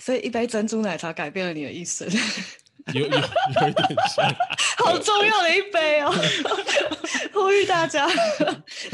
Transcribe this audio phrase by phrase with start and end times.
[0.00, 2.08] 所以一杯珍珠奶茶改变了你的一生，
[2.94, 4.34] 有有有一点像，
[4.84, 6.10] 好重要的一杯哦！
[7.32, 8.08] 呼吁大家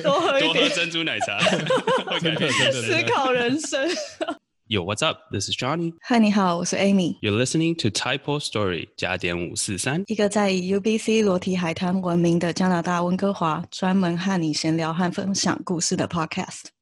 [0.02, 1.38] 多喝一多喝点，珍珠奶茶。
[2.20, 3.02] 真的真的思。
[3.04, 3.88] 考人生。
[4.68, 5.18] Yo, what's up?
[5.30, 5.92] This is Johnny.
[6.00, 10.02] 嗨，你好，我是 Amy，You're listening to Typo Story 加点五四三。
[10.08, 16.75] 一个在以 UBC 裸体海滩闻名的加拿大温哥华，专门和你闲聊和分享故事的 Podcast。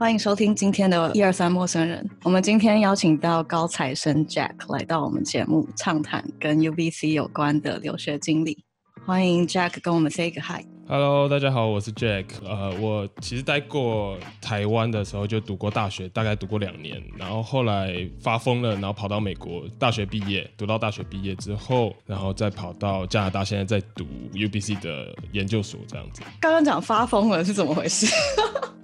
[0.00, 2.08] 欢迎收听今天的一二三陌生人。
[2.22, 8.64] 我们今天邀请到高材生 Jack 来到我们节目，畅谈跟 UBC 有关的留学经历。
[9.04, 10.64] 欢迎 Jack 跟我们 say 个 hi。
[10.88, 12.24] Hello，大家好，我是 Jack。
[12.42, 26.22] 呃，我其实待过台湾的时候就读过大学，大概读过两年，然后后来发疯了，然后跑到美国大学毕业，读到大学毕业之后，然后再跑到加拿大，现在在读 UBC 的研究所这样子。
[26.40, 28.06] 刚刚讲发疯了是怎么回事？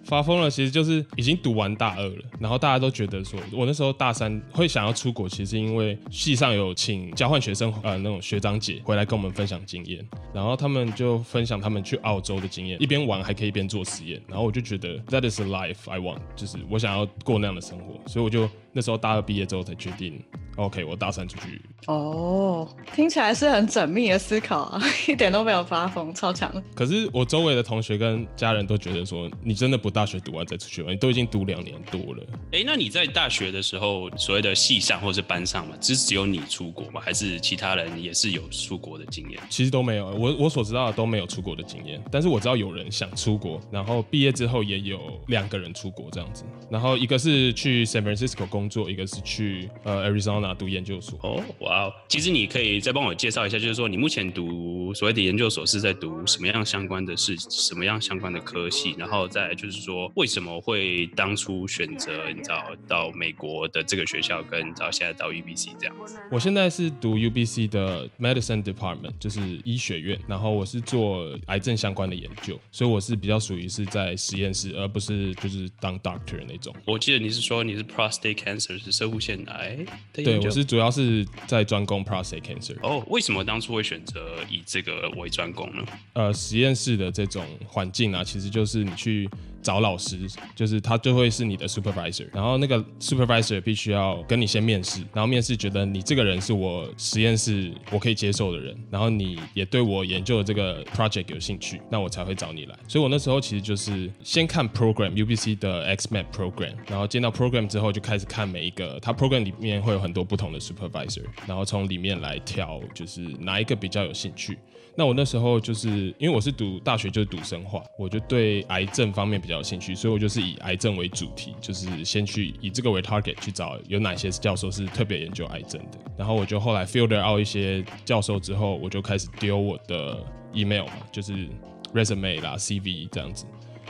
[0.07, 20.23] 发疯了，其实就是已经读完大二了，然后大家都觉得说，我那时候大三会想要出国，其实是因为系上有请交换学生，呃，那种学长姐回来跟我们分享经验，然后他们就分享他们去澳洲的经验，一边玩还可以一边做实验，然后我就觉得 that is a life I want，就是我想要过那样的生活，所以我就那时候大二毕业之后才决定
[20.57, 26.53] ，OK，我大三出去哦，听起来是很缜密的思考啊， 一点都没有发疯，超强。
[26.75, 32.23] 可是我周围的同学跟家人都觉得说，你真的不大学读完再出去玩，你都已经读两年多了。
[32.53, 37.01] 哎，那你在大学的时候，所谓的系上或是班上嘛，只只有你出国吗？
[37.03, 39.41] 还是其他人也是有出国的经验？
[39.49, 51.19] 其实都没有，我我所知道的都没有出国的经验，但是我知道有人想出国，然后毕业之后也有两个人出国这样子，然后一个是去 San Francisco 工作，一个是去呃 Arizona 读研究所。
[51.23, 51.93] 哦，哇哦！
[52.09, 66.19] 其实你可以再帮我介绍一下，就是说你目前读所谓的研究所是在读什么样相关的事，什么样相关的科系，然后再就是说为什么会当初选择你知道到美国的这个学校，跟你知道现在到 UBC 这样子。
[66.31, 76.75] 我现在是读 UBC 的 Medicine Department，就是医学院，然后我是做癌症相关的研究，所以我是比较属于是在实验室，而不是就是当 doctor 那种。
[76.85, 79.77] 我记得你是说你是 prostate cancer 是生物腺癌
[80.13, 82.77] 的对，我是主要是在专攻 prostate cancer。
[82.83, 85.85] 哦，为什么当初会选择以这个为专攻呢？
[86.13, 89.29] 呃实验室的这种环境啊，其实就是你去
[89.67, 90.17] 找老师，
[90.55, 102.79] 就是他就会是你的 supervisor，然后那个 supervisor 必须要跟你先面试，然后面试觉得你这个人是我实验室我可以接受的人，然后你也对我研究的这个 project 有兴趣，那我才会找你来。
[102.87, 114.57] 所以我那时候其实就是先看 program UBC 的 XMAT program，然后见到 program 之后就开始看每一个，它 program 里面会有很多不同的 supervisor，然后从里面来挑，就是哪一个比较有兴趣。
[114.99, 125.99] 那我那时候就是因为我是读大学就是读生化，我就对癌症方面比较有兴趣，所以我就是以癌症为主题，就是先去以这个为 target 去找有哪些教授是特别研究癌症的。
[126.17, 130.19] 然后我就后来 filter out 一些教授之后，我就开始丢我的
[130.55, 131.47] email 嘛，就是
[131.93, 133.45] resume 啦、CV 这样子。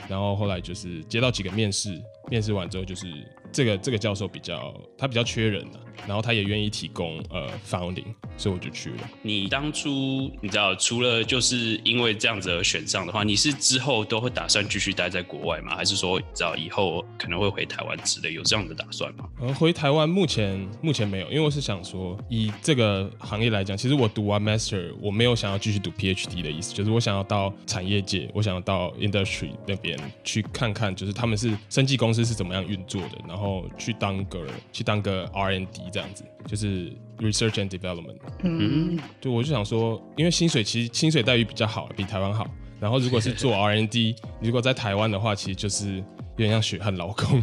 [0.09, 3.07] 然后后来就是接到几个面试，面试完之后就是
[3.51, 8.05] 这个这个教授比较他比较缺人啊，然后他也愿意提供呃 founding，
[8.37, 9.09] 所以我就去了。
[9.21, 15.75] 你当初你知道，除了就是因为这样子而选上的话，你是之后都会打算继续待在国外吗？
[15.75, 19.27] 还是说，你知道以后可能会回台湾之类，有这样的打算吗？
[19.39, 33.36] 呃，回台湾目前目前没有，因为我是想说，以这个行业来讲，其实我读完 master，我没有想要继续读 PhD 的意思，就是我想要到产业界，我想要到 industry 那边去看看，就是他们是生技公司是怎么样运作的，然后
[33.77, 38.17] 去当个去当个 R N D 这样子，就是 research and development。
[38.43, 42.49] 嗯，对，我就想说，因为薪水其实薪水待遇比较好，比台湾好。
[42.79, 46.03] 然后如果是做 R N D，如果在台湾的话，其实就是
[46.37, 47.41] 有点像血汗劳工。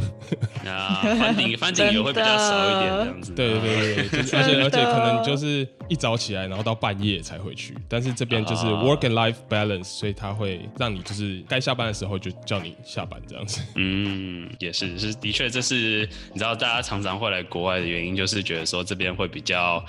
[0.65, 3.33] 那 翻顶翻顶也会比较少一点这样子。
[3.35, 7.77] 对对对对，就是而且而且可能就是一早起来，然后到半夜才回去。
[7.89, 13.61] 但是这边就是啊 work and life balance，所以他会让你就是该下班的时候就叫你下班这样子。
[13.75, 19.85] 嗯，也是是的确，这是你知道大家常常会来国外的原因，就是觉得说这边会比较。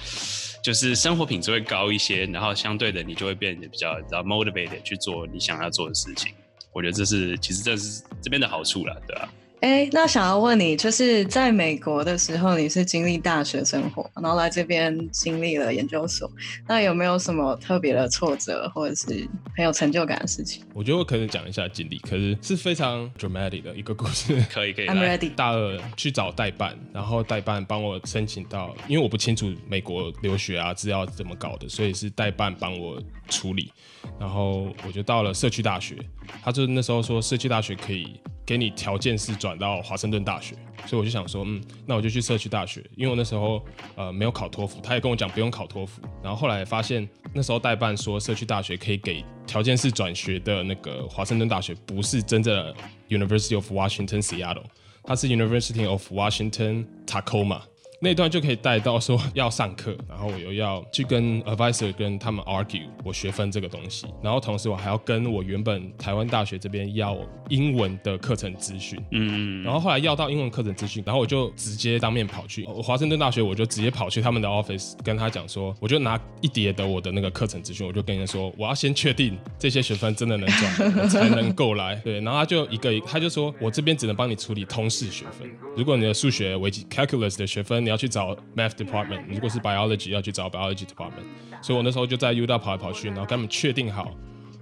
[0.64, 6.34] 就是生活品质会高一些，然后相对的你就会变得比较比较 motivated 去做你想要做的事情。
[6.76, 16.30] 我觉得这是其实这是这边的好处了，对吧、哎，那想要问你，就是在美国的时候，你是经历大学生活，然后来这边经历了研究所，
[16.68, 20.64] 那有没有什么特别的挫折，或者是很有成就感的事情？
[20.74, 24.36] 我觉得我可能讲一下经历，可是是非常 dramatic 的一个故事。
[24.52, 25.34] 可以可以，I'm ready。
[25.34, 33.72] 大二去找代办，然后代办帮我申请到，因为我不清楚美国留学啊资料怎么搞的，所以是代办帮我处理，
[34.20, 35.96] 然后我就到了社区大学，
[36.44, 38.20] 他就那时候说社区大学可以。
[38.48, 40.56] 给你条件是转到华盛顿大学，
[40.86, 43.60] 所以我就想说，嗯，那我就去社区大学，因为我那时候
[43.96, 52.76] 呃没有考托福，他也跟我讲不用考托福，然后后来发现那时候代办说社区大学可以给条件是转学的那个华盛顿大学不是真正的
[53.10, 54.66] University of Washington Seattle，
[55.04, 57.62] 它是 University of Washington Tacoma。
[58.00, 67.18] 那段就可以带到说要上课， 然后我又要去跟 advisor 跟他们 argue 我学分这个东西，然后同时我还要跟我原本台湾大学这边要
[67.50, 87.85] 英文的课程资讯，嗯，然后后来要到英文课程资讯，然后我就直接当面跑去华盛顿大学，我就直接跑去他们的 office 跟他讲说，我就拿一叠的我的那个课程资讯，我就跟人家说我要先确定这些学分真的能转才能够来， 对，然后他就一个他就说我这边只能帮你处理通识学分，如果你的数学微积 calculus 的学分。
[87.86, 91.24] 你要去找 math department，如果是 biology 要去找 biology department，
[91.62, 94.12] 所以我那时候就在 U 大跑来跑去，然后跟他们确定好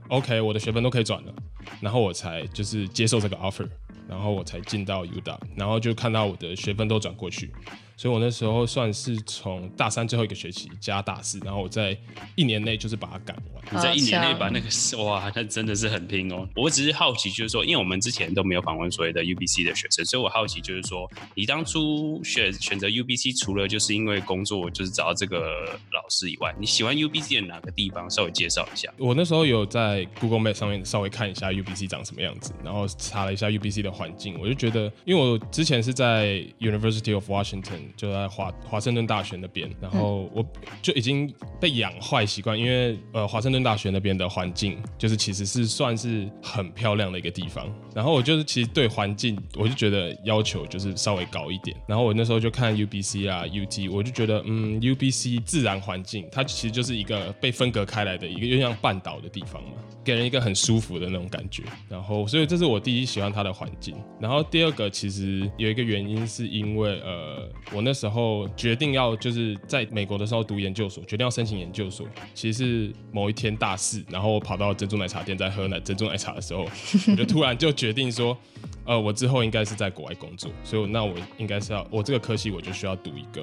[0.09, 1.33] ，OK，我的学分都可以转了，
[1.79, 3.65] 然后我才就是接受这个 offer，
[4.09, 7.49] 然后我才进到 U 大，然后就看到我的学分都转过去。
[7.95, 11.97] 所以我那时候算是从大三最后一个学期加大四，然后我在
[12.35, 13.63] 一年内就是把它赶完。
[13.71, 16.47] 你在一年内把那个哇，那真的是很拼哦。
[16.55, 28.09] 我只是好奇，就是说，因为我们之前都没有访问所谓的 UBC 的学生，所以我好奇，就是说，你当初选选择 UBC，除了就是因为工作就是找到这个老师以外，你喜欢 UBC 的哪个地方？
[28.09, 28.91] 稍微介绍一下。
[28.97, 37.82] 我那时候有在 Google Map 上面稍微看一下 UBC 长什么样子，然后查了一下 UBC 的环境，我就觉得，因为我之前是在 University of Washington。
[37.95, 40.45] 就在华华盛顿大学那边，然后我
[40.81, 59.71] 就已经被养坏习惯，因为呃华盛顿大学那边的环境就是其实是算是很漂亮的一个地方，然后我就是其实对环境我就觉得要求就是稍微高一点，然后我那时候就看 UBC 啊 UT，我就觉得嗯 UBC 自然环境它其实就是一个被分隔开来的一个又像半岛的地方嘛，
[60.03, 67.49] 给人一个很舒服的那种感觉，然后所以这是我第一喜欢它的环境，然后第二个其实有一个原因是因为呃。
[67.73, 72.07] 我那时候决定要就是在美国的时候读研究所，决定要申请研究所。
[72.33, 76.67] 其实是某一天大四，然后我跑到珍珠奶茶店在喝奶珍珠奶茶的时候，
[77.11, 78.37] 我就突然就决定说，
[78.85, 83.41] 呃，我之后应该是在国外工作，所以那我应该是要我这个科系我就需要读一个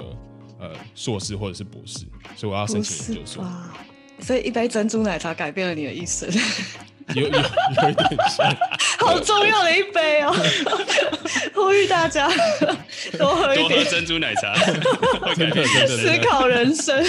[0.59, 2.05] 呃硕士或者是博士，
[2.37, 3.45] 所以我要申请研究所。
[4.19, 6.29] 所以一杯珍珠奶茶改变了你的一生。
[7.15, 8.57] 有有有一点像，
[8.99, 10.33] 好重要的一杯哦！
[11.53, 12.29] 呼吁大家
[13.17, 14.53] 多喝一点珍珠奶茶，
[15.35, 17.03] 真的真的思考人生，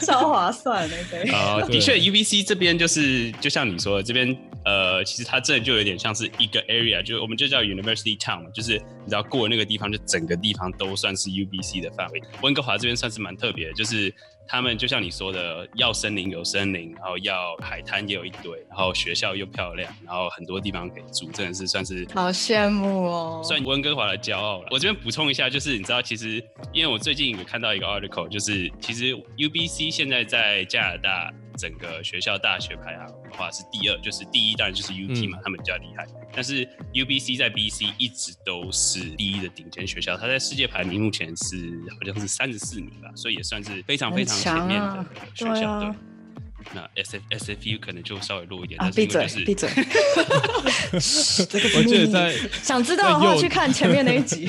[0.00, 1.30] 超划算那杯。
[1.30, 12.22] 啊，的确，UBC 这边就是就像你说的，这边呃，其实它这就有点像是一个 area，就我们就叫 University Town，就是你知道过那个地方，就整个地方都算是 UBC 的范围。
[12.42, 14.14] 温哥华这边算是蛮特别的，就是。
[14.50, 24.66] 他们就像你说的，要森林有森林，然后要海滩也有一堆，然后学校又漂亮，然后很多地方可以住，真的是算是好羡慕哦，算温哥华的骄傲了。
[24.72, 31.32] 我这边补充一下，就是你知道，其实因为我最近有看到一个 article，就是其实 UBC 现在在加拿大。
[31.60, 36.06] 整个学校大学排行的话是第二，就是第一当然就是 UT 嘛，他们比较厉害。
[36.32, 45.04] 但是 UBC 在 BC 一直都是第一的顶尖学校，它在世界排名目前是好像是三十四名吧，所以也算是非常非常前面的
[45.34, 45.80] 学校。
[45.80, 45.92] 对，
[46.72, 48.80] 那 SF SFU 可能就稍微弱一点。
[48.80, 49.68] 啊，闭嘴，闭嘴。
[50.92, 54.48] 我记得在 想知道的话，去看前面那一集，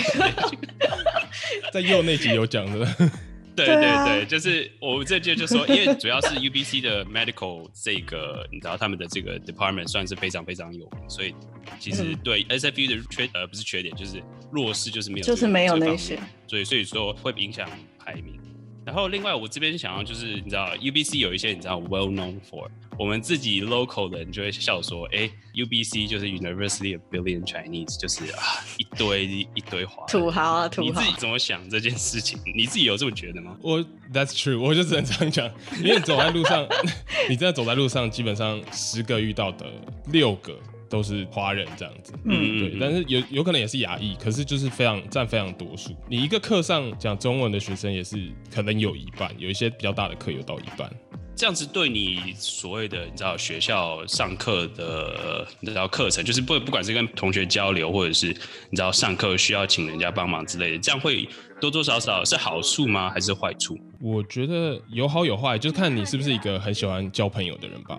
[1.73, 3.11] 在右那集有讲的。
[3.55, 11.35] 对对对，就是我这届就说，因为主要是 UBC 的 medical 这个，你知道他们的这个 department 算是非常非常有名，所以
[11.79, 16.17] 其实对 SFU 的缺呃不是缺点，就是弱势就是没有，就是没有那些，
[16.47, 18.40] 所以所以说会影响排名。
[18.83, 28.41] 然后另外我这边想要就是你知道 UBC 有一些你知道 well known for，我们自己 local 的人就会笑说，哎，UBC 就是 University of Billion Chinese，就是啊
[28.77, 30.87] 一堆一堆华土豪啊土豪。
[30.87, 32.39] 你自己怎么想这件事情？
[32.55, 33.55] 你自己有这么觉得吗？
[33.61, 33.79] 我
[34.11, 35.51] That's true，我就只能这样讲，
[35.83, 36.67] 因为走在路上，
[37.29, 39.65] 你真的走在路上，基本上十个遇到的
[40.07, 40.57] 六个。
[40.91, 45.95] 都是华人这样子，嗯，对，但是有有可能也是亚裔，可是就是非常占非常多数。
[46.09, 50.91] 你一个课上讲中文的学生也是可能有一半，有一些比较大的课有到一半。
[51.33, 61.27] 这样子对你所谓的你知道学校上课的你知道课程，就是不不管是跟同学交流，或者是你知道上课需要请人家帮忙之类的，这样会
[61.59, 63.09] 多多少少是好处吗？
[63.09, 63.79] 还是坏处？
[64.01, 67.97] 我觉得有好有坏，就是看你是不是一个很喜欢交朋友的人吧。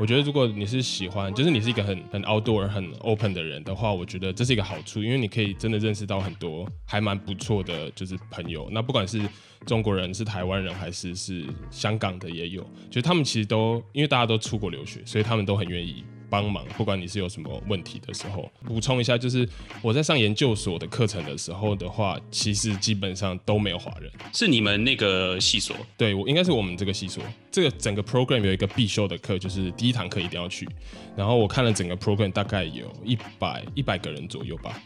[0.00, 8.68] 我觉得如果你是喜欢，就是你是一个很很 outdoor 很 open 的人的话，我觉得这是一个好处，因为你可以真的认识到很多还蛮不错的，就是朋友。
[8.72, 9.20] 那不管是
[9.64, 16.04] 中国人、是台湾人，还是是香港的也有，就是他们其实都因为大家都出国留学，所以他们都很愿意。
[16.34, 19.48] 帮忙，不管你是有什么问题的时候，补充一下，就是
[19.80, 24.10] 我在上研究所的课程的时候的话，其实基本上都没有华人。
[24.32, 25.76] 是你们那个系所？
[25.96, 27.22] 对，我应该是我们这个系所。
[27.52, 30.68] 这个整个 program 有一个必修的课，就是第一堂课一定要去。
[31.16, 34.82] 然后我看了整个 program，大概有一百一百个人左右吧。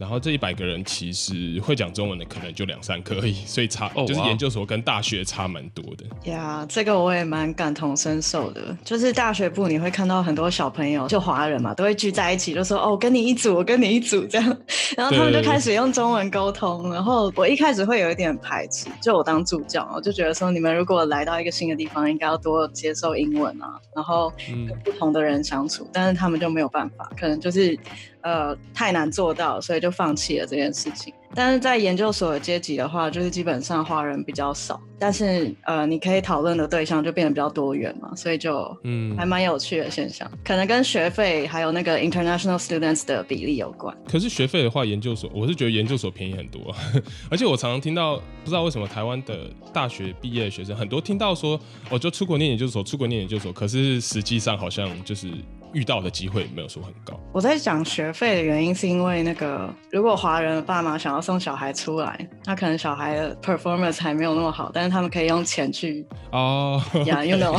[0.00, 6.30] 然后这一百个人其实会讲中文的可能就两三个而已，所以差就是研究所跟大学差蛮多的。
[6.30, 8.74] 呀，这个我也蛮感同身受的。
[8.82, 14.56] 就是大学部你会看到很多小朋友，就华人嘛，都会聚在一起，就说哦，跟你一组，我跟你一组这样。
[14.96, 16.90] 然后他们就开始用中文沟通。
[16.90, 24.32] 然后我一开始会有一点排斥，就我当助教，我就觉得说你们如果来到一个新的地方，应该要多接受英文啊，然后
[24.66, 25.86] 跟不同的人相处。
[25.92, 27.78] 但是他们就没有办法，可能就是。
[28.22, 31.12] 呃，太难做到，所以就放弃了这件事情。
[31.32, 43.96] 但是在研究所的阶级的话，就是基本上华人比较少，但是呃，你可以讨论的对象就变得比较多元嘛，所以就嗯，还蛮有趣的现象，可能跟学费还有那个 international students 的比例有关。
[44.08, 46.74] 可是学费的话，研究所我是觉得研究所便宜很多，
[47.30, 51.58] 而且我常常听到，不知道为什么台湾的大学毕业的学生很多听到说，
[51.88, 55.28] 我就出国念研究所，出国念研究所，可是实际上好像就是。
[55.72, 57.18] 遇到的机会没有说很高。
[57.32, 67.56] 我在讲学费的原因，是因为那个如果华人的爸妈想要送小孩出来，那可能小孩的 performance 还没有那么好，但是他们可以用钱去哦，呀，you know，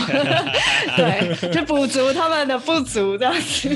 [0.98, 3.76] 对，去补足他们的不足这样子，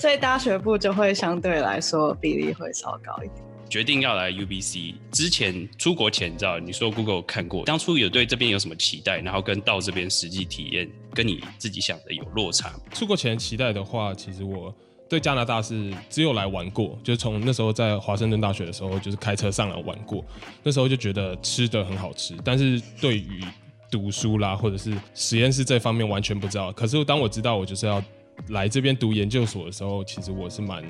[0.00, 3.44] 所以大学部就会相对来说比例会稍高一点。
[3.68, 12.72] 决定要来 UBC 之前，出国前，你知道，你说 Google 看过，当初有对这边有什么期待，然后跟到这边实际体验，跟你自己想的有落差。
[12.92, 14.74] 出国前期待的话，其实我
[15.08, 20.24] 对加拿大是只有来玩过，就是从那时候在华盛顿大学的时候，就是开车上来玩过，
[20.62, 23.42] 那时候就觉得吃的很好吃，但是对于
[23.90, 26.72] 读书啦或者是实验室这方面完全不知道。
[26.72, 28.02] 可是当我知道我就是要
[28.48, 30.84] 来这边读研究所的时候，其实我是蛮。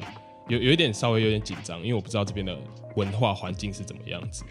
[0.48, 2.56] 有有一点稍微有点紧张，因为我不知道这边的
[2.94, 4.44] 文化环境是怎么样子。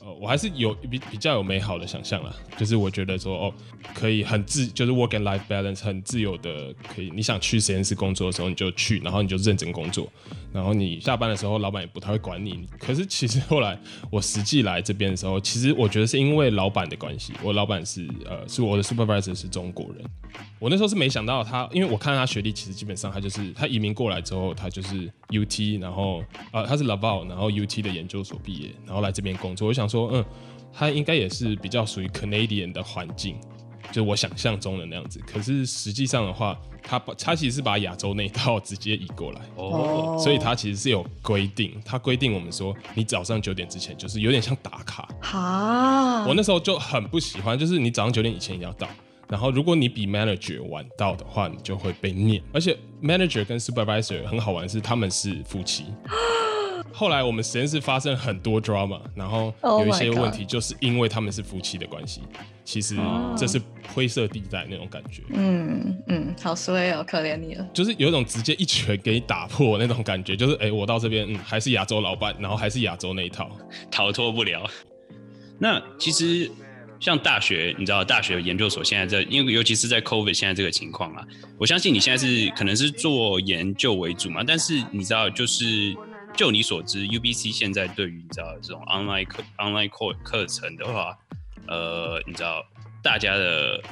[0.00, 3.54] 呃我还是有比比较有美好的想象啦，就是我觉得说哦，
[3.92, 10.08] 可以很自，就是 work and life balance 很自由的，可以你想去实验室工作的时候你就去，然后你就认真工作，
[10.52, 12.68] 然后你下班的时候老板也不太会管你。
[12.78, 13.76] 可是其实后来
[14.08, 20.04] 我实际来这边的时候，其实我觉得是因为老板的关系，我老板是呃是我的 supervisor 是中国人，
[20.60, 30.10] 我那时候是没想到他，因为我看他学历其实基本上他就是他移民过来之后他就是 UT，然后呃他是 Laval，然后 UT 的研究所毕业，然后来这边工作，我想说。
[30.12, 30.24] 嗯，
[30.78, 33.36] 他应该也是比较属于 Canadian 的环境，
[33.88, 35.18] 就是我想象中的那样子。
[35.26, 45.08] 可是实际上的话，他把他其实是把亚洲那套直接移过来哦，所以他其实是有规定，他规定我们说，你早上九点之前就是有点像打卡。
[45.22, 48.86] 哈，我那时候就很不喜欢，就是你早上九点以前一定要到，
[49.28, 52.42] 然后如果你比 manager 晚到的话，你就会被念。
[52.52, 55.86] 而且 manager 跟 supervisor 很好玩，是他们是夫妻。
[56.92, 62.22] 后来我们实验室发生很多 drama，然后有一些问题，就是因为他们是夫妻的关系。
[62.64, 62.96] 其实
[63.36, 63.60] 这是
[63.94, 65.22] 灰色地带那种感觉。
[65.34, 67.68] 嗯嗯，好衰哦，可怜你了。
[67.74, 73.50] 就是有一种直接一拳给你打破那种感觉，就是哎，我到这边，嗯，还是亚洲老板，然后还是亚洲那一套，
[73.90, 74.66] 逃脱不了。
[75.58, 76.50] 那其实
[77.00, 81.24] 像大学，你知道，大学研究所现在在，因为尤其是在 COVID 现在这个情况啊，
[81.58, 85.96] 我相信你现在是可能是做研究为主嘛，但是你知道，就是。
[86.34, 91.16] 就你所知，UBC 现在对于你知道这种 online 课 online 课课程的话，
[91.66, 92.62] 呃，你知道
[93.02, 93.82] 大家的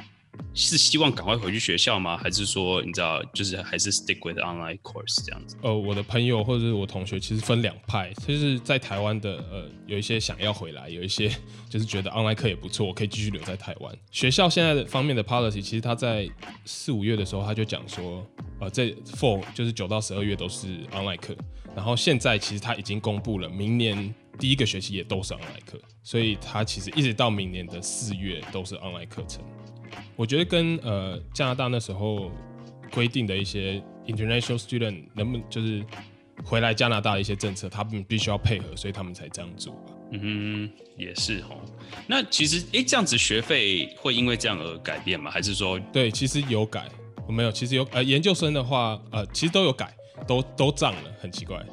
[0.55, 2.17] 是希望赶快回去学校吗？
[2.17, 5.57] 还是说你知道就是还是 stick with online course 这样子？
[5.62, 11.29] 呃，我的朋友或者是我同学其实分两派，就是在台湾的呃有一些想要回来，有一些
[11.69, 13.93] 就是觉得 online 课也不错，我可以继续留在台湾。
[14.11, 16.29] 学校现在的方面的 policy，其实他在
[16.64, 18.25] 四五月的时候他就讲说，
[18.61, 21.35] 呃，这 four 就是九到十二月都是 online 课。
[21.75, 29.43] 然后现在其实他已经公布了，明年第一个学期也都是 online 课，所以他其实一直到明年的四月都是 online 课程。
[30.17, 32.31] 我觉得跟呃加拿大那时候
[32.93, 35.85] 规定的一些 international student 能不能就是
[36.45, 39.93] 回来加拿大的一些政策，他们必须要配合，所以他们才这样做吧。
[40.11, 41.59] 嗯哼，也是哦。
[42.07, 45.31] 那其实，哎，这样子学费会因为这样而改变吗？
[45.31, 46.89] 还是说，对，其实有改，
[47.29, 49.93] 没有，其实有呃，研究生的话，呃，其实都有改，
[50.27, 51.65] 都都涨了，很奇怪，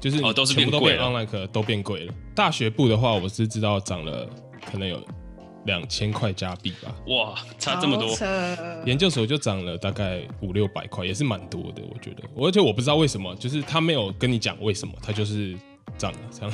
[0.00, 2.14] 就是哦，都是全部都变贵了 online 课都变贵了。
[2.34, 4.30] 大学部的话，我是知道涨了，
[4.64, 5.02] 可能有
[5.66, 6.94] 两千块加币吧。
[7.08, 8.16] 哇，差这么多
[8.84, 12.22] 研究所就涨了大概五六百块，也是蛮多的，我觉得。
[12.36, 15.56] 而且我不知道为什么，就是他没有跟你讲为什么，他就是
[15.96, 16.52] 涨了这样。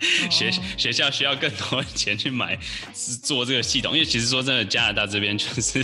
[0.30, 2.58] 学学校需要更多钱去买
[2.92, 5.82] 是做这个系统，因为其实说真的，加拿大这边就是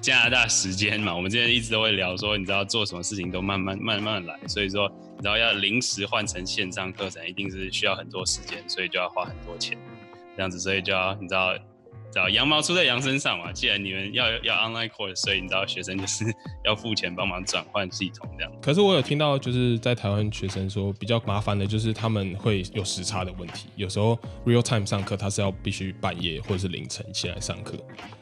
[0.00, 9.78] 加拿大时间嘛，我们之前一直都会聊说，你知道做什么事情都慢慢慢慢来，所以说你知道要临时换成线上课程，一定是需要很多时间，所以就要花很多钱，
[10.40, 11.54] 这样子，所以就要你知道。
[12.12, 13.52] 知道羊毛出在羊身上嘛？
[13.52, 16.24] 既然你们要要 online course，所以你知道学生就是
[16.66, 18.52] 要付钱帮忙转换系统这样。
[18.60, 23.68] 可是我有听到，就是在台湾学生说比较麻烦的，就是他们会有时差的问题。
[23.76, 27.78] 有时候 real time 上课，他是要必须半夜或者是凌晨起来上课。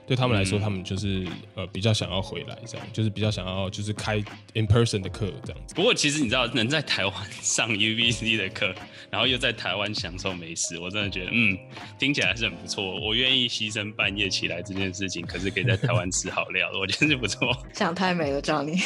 [0.09, 4.17] 对他们来说，他们就是呃比较想要回来，这样就是比较想要就是开
[4.55, 5.75] in person 的课这样子。
[5.75, 8.75] 不过其实你知道，能在台湾 上 UVC 的课，
[9.11, 11.59] 然后又在台湾享受美食，我真的觉得嗯，
[11.99, 12.99] 听起来是很不错。
[12.99, 17.55] 我愿意牺牲半夜起来这件事情，可是可以在台湾吃好料，我觉得是不错。
[17.75, 18.81] 想太美了，找你。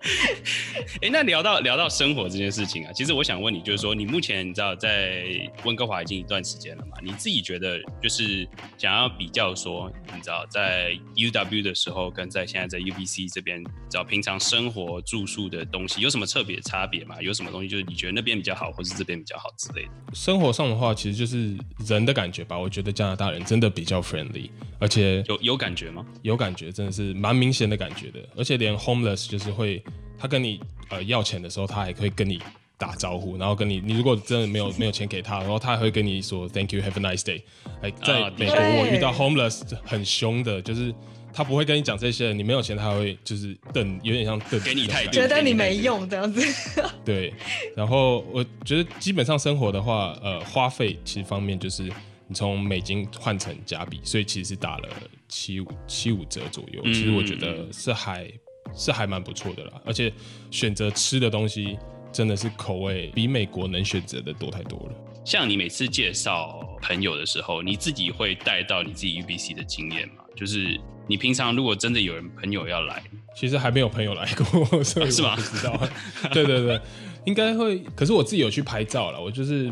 [1.02, 5.24] 哎、那聊到聊到生活这件事情啊，其实我想问你，就是说你目前你知道在
[5.64, 6.96] 温哥华已经一段时间了嘛？
[7.02, 17.16] 你自己觉得就是想要比较说，你知道在 UW 的时候跟在现在在 UBC 这边，找平常生活住宿的东西有什么特别差别吗？
[17.20, 19.90] 有什么东西就是你觉得那边比较好，或是这边比较好之类的？
[20.14, 22.58] 生活上的话，其实就是人的感觉吧。
[22.58, 26.04] 我觉得加拿大人真的比较 friendly，而且有有感觉吗？
[26.22, 28.20] 有感觉，真的是蛮明显的感觉的。
[28.36, 29.82] 而且连 homeless 就是会，
[30.20, 30.60] 他跟你
[30.90, 32.38] 呃要钱的时候，他还会跟你
[32.76, 37.42] 打招呼，然后跟你，你如果真的没有没有钱给他，然后他还会跟你说 Thank you, have a nice day。
[37.82, 40.94] 哎，在啊美国我遇到 homeless 很凶的，就是
[41.32, 46.42] 他不会跟你讲这些，你没有钱，他还会就是瞪，有点像瞪，给你态度觉得你没用这样子。
[47.04, 47.32] 对，
[47.76, 51.84] 然后我觉得基本上生活的话，呃，花费其实方面就是
[52.26, 54.88] 你从美金换成加币，所以其实是打了
[55.28, 56.80] 七五七五折左右。
[56.84, 58.30] 嗯其实我觉得是还
[58.74, 60.12] 是还蛮不错的啦，而且
[60.50, 61.78] 选择吃的东西
[62.12, 64.94] 真的是口味比美国能选择的多太多了。
[65.24, 70.24] 像你每次介绍朋友的时候，你自己会带到你自己 UBC 的经验吗？
[70.34, 73.02] 就是你平常如果真的有人朋友要来，
[73.36, 75.88] 其实还没有朋友来过， 所以啊是吗我不知道。
[76.32, 76.80] 对对对，
[77.26, 77.78] 应该会。
[77.94, 79.70] 可是我自己有去拍照了，我就是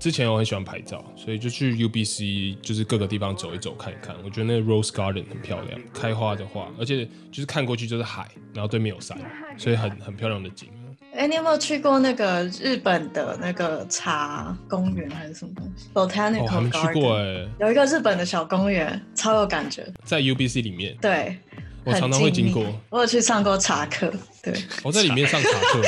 [0.00, 4.16] 之前我很喜欢拍照，所以就去 UBC，就是各个地方走一走看一看。
[4.24, 9.18] 我觉得那个 Rose Garden 很漂亮，开花的话，而且就是看过去就是海，然后对面有山，
[9.58, 10.70] 所以很很漂亮的景。
[11.12, 19.86] 哎，你有没有去过那个日本的那个茶公园还是什么东西？Botanical 哦，还没去 Garden 过哎、有一个日本的小公园，超有感觉。
[20.04, 21.36] 在 UBC 里面，对，
[21.84, 22.64] 我常常会经过。
[22.88, 24.10] 我有去上过茶课，
[24.42, 25.82] 对，我在里面上茶课，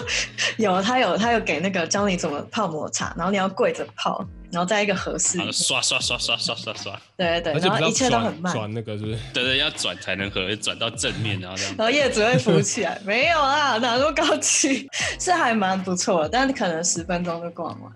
[0.58, 9.18] 有他有他有给那个教你怎么泡抹茶，然后你要跪着泡，然后在一个合适刷刷刷刷刷刷刷，对对对，而且不是要然后一切都很慢，转那个，是不是？
[9.32, 11.74] 对对，要转才能合，转到正面，然后这样。
[11.78, 14.86] 然后叶子会浮起来，没有啦，哪那么高级？
[15.18, 17.92] 是还蛮不错的，但可能十分钟就逛完。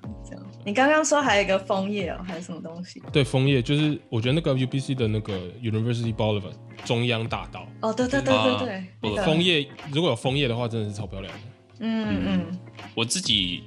[0.64, 3.02] 你刚刚说还有一个枫叶哦，还是什么东西？
[3.12, 6.52] 对，枫叶就是我觉得那个 UBC 的那个 University Boulevard
[6.84, 9.22] 中央大道，哦，对对对对对啊，那个。
[9.24, 11.40] 枫，叶如果有枫叶的话，真的是超漂亮的。
[11.80, 12.06] 嗯。
[12.26, 12.58] 嗯，
[12.94, 13.62] 我自己，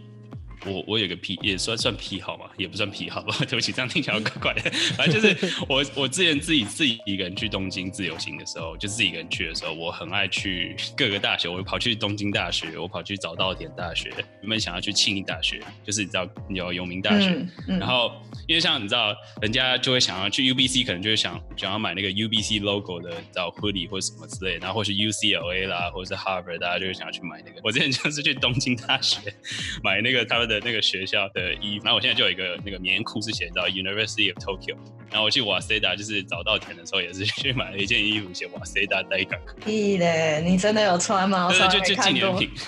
[0.66, 4.62] 我我有个癖，也算算癖好嘛，也不算癖好吧， 对不起，这样听起来怪怪的。
[4.96, 14.10] 反正就是我我之前自己自己一个人去东京自由行的时候，就自己一个人去的时候，我很爱去 各个大学，我跑去东京大学，我跑去早稻田大学，
[14.42, 18.12] 原本想要去庆应大学，就是你知道有永明大学，嗯嗯然后
[18.48, 27.60] 因为像你知道，人家就会想要去 UBC，可能就会想想要买那个 UBC logo 的，你知道 hoodie 或者什么之类的，然后或是 UCLA 啦，或者是 Harvard，大家就会想要去买那个。
[27.64, 29.20] 我之前就是去东京大学
[29.84, 34.76] 买那个他们的那个学校的衣服，然后我现在就有一个那个棉裤是写到 University of Tokyo，
[35.10, 41.48] 然后我去瓦塞达就是找稻田的时候也是去买了一件衣服写瓦塞达代港，咦嘞，你真的有穿吗？
[41.48, 42.12] 我对就就纪。
[42.12, 42.50] 念品。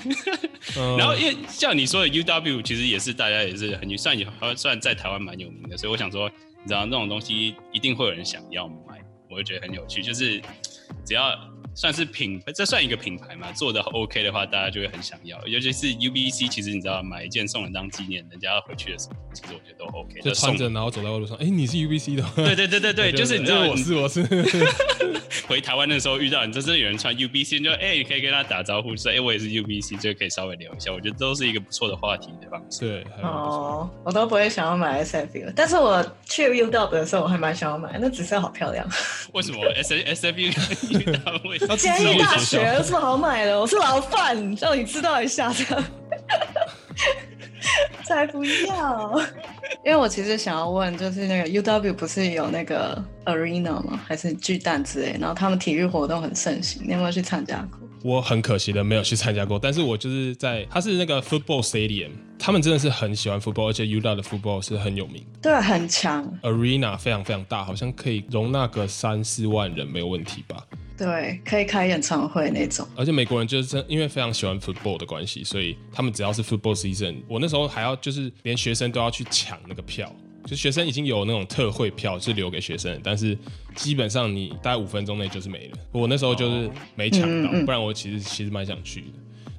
[0.77, 8.97] 嗯然后因为像你说的 UW，其实也是大家也是很算有算在台湾蛮有名的，所以我想说，你知道那种东西一定会有人想要买，
[9.29, 10.01] 我就觉得很有趣。
[10.01, 10.41] 就是
[11.03, 11.37] 只要
[11.75, 13.51] 算是品，这算一个品牌嘛？
[13.53, 15.39] 做的 OK 的话，大家就会很想要。
[15.47, 20.21] 尤其是 UBC，其实你知道，买一件送人当纪念，人家要回去的时候，其实我觉得都 OK。
[20.21, 22.23] 就穿着，然后走在路上，哎，你是 UBC 的？
[22.35, 24.23] 对对对对对， 就是你知道，我是我是。
[25.47, 30.91] 回台湾的时候遇到你，真的有人穿 UBC，就哎，你可以跟他打招呼说，哎，我也是 UBC，这个可以稍微聊一下。
[30.91, 32.79] 我觉得都是一个不错的话题的方式。
[32.79, 38.87] 对，哦，我都不会想要买 SFU，但是我去 U W 的时候，我还蛮想要买，那紫色好漂亮。
[39.33, 40.39] 为什么 S S F
[41.77, 43.59] 建议大学有什么好买的？
[43.59, 45.83] 我是老范，让你知道一下的。
[48.03, 49.21] 才不要！
[49.85, 53.99] 因为我其实想要问，就是那个 U W 不是有那个 Arena 吗？
[54.05, 55.15] 还是巨蛋之类？
[55.19, 57.79] 然后他们体育活动很盛行，你有没有去参加过？
[58.03, 66.29] 我很可惜的没有去参加过，但是我就是在，他是那个 football stadium，他们真的是很喜欢 football，而且 U W 的 football 是很有名，对，很强。
[66.41, 70.57] Arena 非常非常大，好像可以容纳个三四万人，没有问题吧？
[70.97, 72.87] 对，可以开演唱会那种。
[72.95, 80.13] 而且美国人就是真因为非常喜欢 football 的关系，所以他们只要是 football season，我那时候还要就是连学生都要去抢那个票。
[80.45, 83.37] 就学生已经有那种特惠票是留给学生，但是
[83.75, 85.77] 基本上你大概五分钟内就是没了。
[85.93, 89.07] 我那时候就是没抢到，不然我其实其实蛮想去的。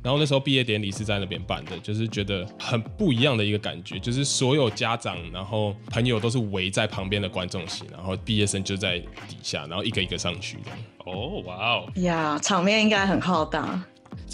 [0.04, 10.58] 然后那时候毕业典礼是在那边办的，就是觉得很不一样的一个感觉，就是所有家长然后朋友都是围在旁边的观众席，然后毕业生就在底下，然后一个一个上去。
[11.06, 13.82] 哦，哇哦，呀，场面应该很浩大。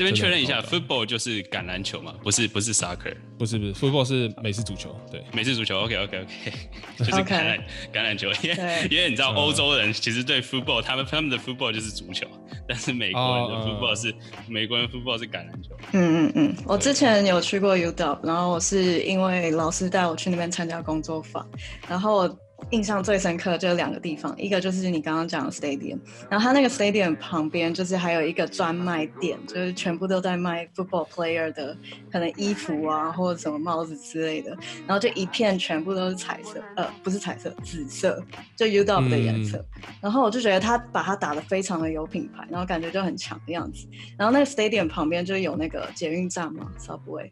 [0.01, 2.15] 这边确认一下，football 就是橄榄球嘛？
[2.23, 4.99] 不是，不是 soccer，不是，不是，football 是美式足球。
[5.13, 5.79] 对，美式足球。
[5.81, 6.27] OK，OK，OK，
[6.97, 7.61] 就是橄榄
[7.93, 8.31] 橄榄球。
[8.43, 12.27] 因为因为你知道，欧洲人其实对 football，他们他们的 football 就是足球，
[12.67, 14.15] 但是美国人的 football 是
[14.49, 15.77] 美国人 football 是橄榄球。
[15.93, 21.47] 嗯嗯嗯，我之前有去过 UW，然后我是因为老师带我去那边参加工作坊，
[21.87, 22.27] 然后。
[22.71, 31.77] 印象最深刻就两个地方，一个就是你刚刚讲的 stadium，然后它那个 stadium 旁边就是还有一个专卖店，就是全部都在卖 football player 的
[32.13, 34.51] 可能衣服啊或者什么帽子之类的，
[34.87, 38.23] 然后就一片全部都是彩色，呃，不是彩色，紫色，
[38.57, 39.65] 就 U W 的颜色。
[40.01, 43.87] 然后我就觉得他把它打得非常的有品牌，然后感觉就很强的样子。
[44.17, 47.29] 然后那个 stadium 旁边就有那个捷运站嘛，subway，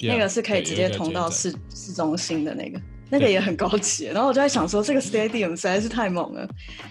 [0.00, 2.80] 那个是可以直接通到市市中心的那个。
[3.08, 6.48] 那个也很高级，然后我就在想说，这个 stadium 实在是太猛了，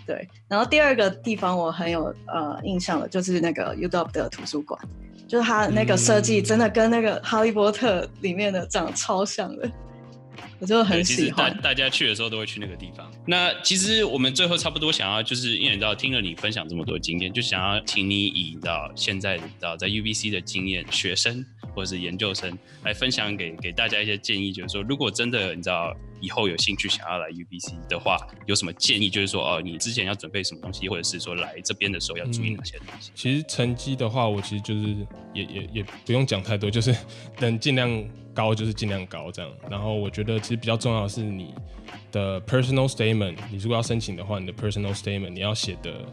[0.08, 0.28] 对。
[0.47, 4.80] 然后第二个地方我很有呃印象的，就是那个 U W 的图书馆，
[5.28, 9.69] 就是它那个设计真的跟那个哈利波特里面的长得超像的，
[10.60, 11.52] 我就很喜欢。
[11.54, 13.12] 大大家去的时候都会去那个地方。
[13.26, 21.46] 那其实我们最后差不多想要，就是因为你知道听了你分享这么多经验，就想要请你以到现在到在 U B C 的经验，学生。
[21.74, 28.15] 或者是研究生来分享给给大家一些建议，就是说，如果真的你知道以后有兴趣想要来 UBC 的话，
[28.46, 29.10] 有什么建议？
[29.10, 33.12] 就是说，哦，你之前要准备什么东西，或者是说来这边的时候要注意哪些东西？
[33.13, 34.96] 其实成绩的话，我其实就是
[35.34, 36.96] 也也也不用讲太多，就是
[37.41, 37.89] 能尽量
[38.36, 39.52] 高就是尽量高这样。
[39.67, 41.56] 然后我觉得其实比较重要的是你
[42.12, 46.06] 的 personal statement，你如果要申请的话，你的 personal statement 你要写的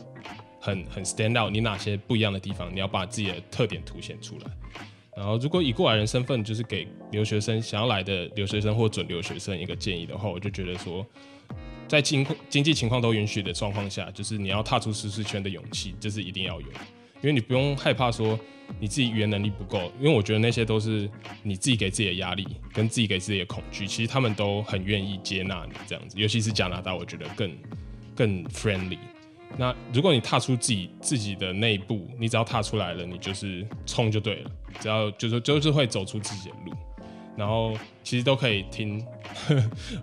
[0.61, 4.47] 很很 stand out，你哪些不一样的地方，你要把自己的特点凸显出来。
[5.15, 11.05] 然后，如果以过来人身份，就是给留学生想要来的留学生或准留学生一个建议的话，我就觉得说，
[11.87, 16.67] 在经经济情况都允许的状况下，就是你要踏出舒适圈的勇气，这是一定要有，
[17.23, 18.39] 因为你不用害怕说
[18.79, 21.09] 你自己语言能力不够，因为我觉得那些都是
[21.43, 27.57] 你自己给自己的压力，跟自己给自己的恐惧，其实他们都很愿意接纳你这样子，尤其是加拿大，我觉得更
[28.15, 28.99] 更 friendly。
[29.57, 34.51] 那如果你踏出自己自己的那一步，你只要踏出来了，你就是冲就对了。
[34.81, 36.73] 只要就是就是会走出自己的路，
[37.37, 39.05] 然后其实都可以听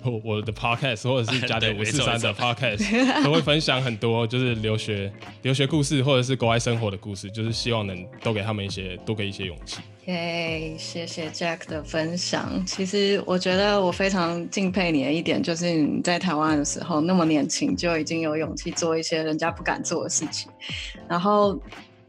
[0.04, 5.12] 我 我的 podcast 或者是 加点五四三的 podcast，都会分享很多就是留学
[5.44, 9.80] 留学故事或者是国外生活的故事，就是希望能多给他们一些多给一些勇气。
[10.06, 12.66] 耶，谢谢 Jack 的分享。
[12.66, 20.52] 其实我觉得我非常敬佩你的一点，就是你在台湾的时候那么年轻，就已经有勇气做一些人家不敢做的事情。
[21.08, 21.60] 然后，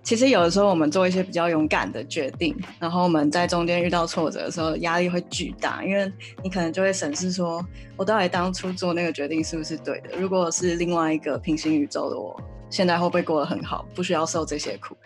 [0.03, 6.11] 其实有的时候我们做一些比较勇敢的决定，然后我们在中间遇到挫折的时候，压力会巨大，因为
[6.43, 7.65] 你可能就会审视说，
[7.97, 10.17] 我到底当初做那个决定是不是对的？
[10.19, 14.97] 如果是另外一个平行宇宙的我，现在会不会过得很好，不需要受这些苦？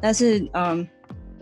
[0.00, 0.86] 但是，嗯。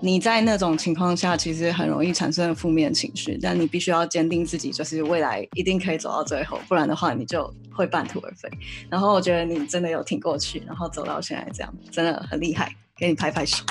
[0.02, 8.48] 你在那种情况下，其实很容易产生负面情绪，但你必须要坚定自己，就是未来一定可以走到最后，不然的话你就会半途而废。
[8.88, 13.64] 然后我觉得你真的有挺过去，然后走到现在这样，真的很厉害，给你拍拍手。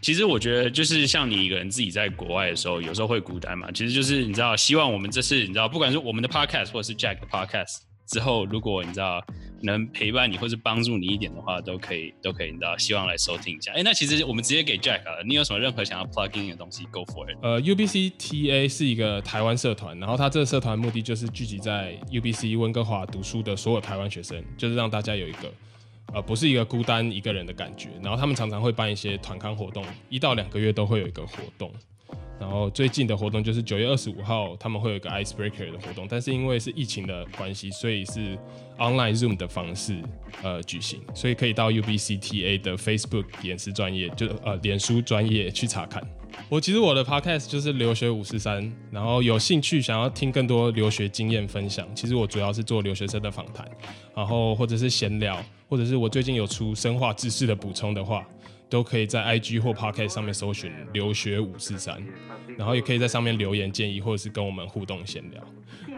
[0.00, 3.68] 其实我觉得就是像你一个人自己在国外的时候，有时候会孤单嘛。
[3.72, 9.22] 其实就是你知道，希望我们这次你知道，不管是我们的 podcast 或者是 Jack 的 podcast 之后，如果你知道
[9.60, 13.72] 能陪伴你或是帮助你一点的话，都可以都可以，你知道，希望来收听一下。
[13.72, 17.36] 哎，那其实我们直接给 Jack 了，你有什么任何想要 plug in 的东西，Go for it。
[17.42, 25.52] 呃，UBC TA 是一个台湾社团，然后它这个社团目的就是聚集在 UBC 温哥华读书的所有台湾学生，就是让大家有一个。
[26.12, 27.90] 呃，不是一个孤单一个人的感觉。
[28.02, 31.72] 然后他们常常会办一些团康活动，一到两个月都会有一个活动。
[32.40, 38.38] 然后最近的活动就是九月二十五号，他们会有一个 Icebreaker 的活动，但是因为是疫情的关系，所以是
[38.78, 40.00] Online Zoom 的方式
[40.42, 46.00] 呃举行，所以可以到 UBCTA 的 Facebook 演示专业，就呃脸书专业去查看。
[46.48, 53.68] 我其实我的 Podcast 就是留学五十三，然后有兴趣想要听更多留学经验分享，其实我主要是做留学生的访谈，
[54.14, 55.44] 然后或者是闲聊。
[55.68, 58.26] 或者是我最近有出生化知识的补充的话，
[58.68, 62.02] 都可以在 IG 或 Podcast 上面搜寻“留学五四三”，
[62.56, 65.42] 然后也可以在上面留言建议，或者是跟我们互动闲聊。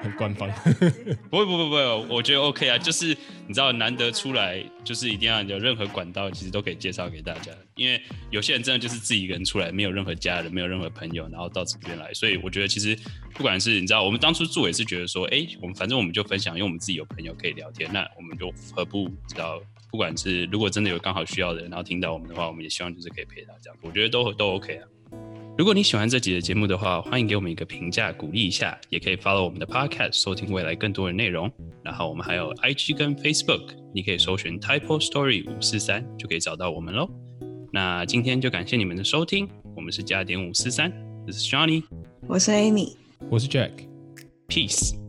[0.02, 0.48] 很官方，
[1.28, 3.08] 不会不会不会，我觉得 OK 啊，就是
[3.46, 7.52] 你知道难得出来，就是一定要有任何管道，其实都可以介绍给大家。
[7.74, 12.98] 因为有些人真的就是自己一个人出来，没有任何家人，没有任何朋友，然后到这边来，所以我觉得其实
[13.34, 24.88] 不管是你知道，我们当初做也是觉得说，哎，我们反正我们就分享，因为我们自己有朋友可以聊天，那我们就何不知道，不管是如果真的有刚好需要的人，然后听到我们的话，我们也希望就是可以陪他这样，我觉得都都 OK 啊。
[25.58, 31.50] 如果你喜欢这集的节目的话，欢迎给我们一个评价，鼓励一下，也可以 follow 我们的 podcast，收听未来更多的内容。
[31.82, 37.10] 然后我们还有 IG 跟 Facebook，你可以搜寻 Type Story 五四三就可以找到我们喽。
[37.72, 40.90] 那今天就感谢你们的收听，我们是加点五四三，
[41.26, 41.82] 这是 Johnny，
[42.26, 42.94] 我是 Amy，
[43.28, 44.99] 我是 Jack，Peace。